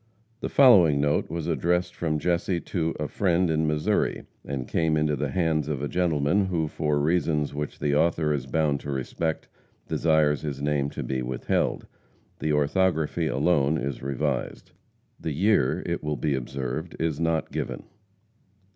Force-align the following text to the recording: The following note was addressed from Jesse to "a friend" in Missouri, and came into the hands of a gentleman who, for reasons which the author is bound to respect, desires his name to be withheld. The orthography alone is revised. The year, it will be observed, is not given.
The 0.39 0.49
following 0.49 0.99
note 0.99 1.29
was 1.29 1.45
addressed 1.45 1.93
from 1.93 2.17
Jesse 2.17 2.59
to 2.59 2.95
"a 2.99 3.07
friend" 3.07 3.51
in 3.51 3.67
Missouri, 3.67 4.23
and 4.43 4.67
came 4.67 4.97
into 4.97 5.15
the 5.15 5.29
hands 5.29 5.67
of 5.67 5.83
a 5.83 5.87
gentleman 5.87 6.47
who, 6.47 6.67
for 6.67 6.99
reasons 6.99 7.53
which 7.53 7.77
the 7.77 7.93
author 7.95 8.33
is 8.33 8.47
bound 8.47 8.79
to 8.79 8.89
respect, 8.89 9.47
desires 9.87 10.41
his 10.41 10.59
name 10.59 10.89
to 10.89 11.03
be 11.03 11.21
withheld. 11.21 11.85
The 12.39 12.51
orthography 12.51 13.27
alone 13.27 13.77
is 13.77 14.01
revised. 14.01 14.71
The 15.19 15.33
year, 15.33 15.83
it 15.85 16.03
will 16.03 16.17
be 16.17 16.33
observed, 16.33 16.95
is 16.99 17.19
not 17.19 17.51
given. 17.51 17.83